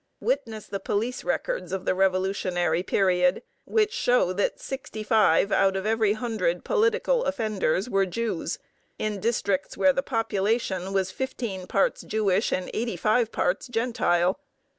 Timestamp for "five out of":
5.03-5.85